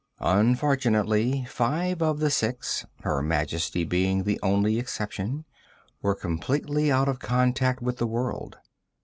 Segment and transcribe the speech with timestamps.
[0.25, 5.45] Unfortunately, five of the six Her Majesty being the only exception
[6.01, 8.57] were completely out of contact with the world.